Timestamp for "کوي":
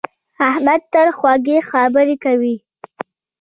2.23-2.55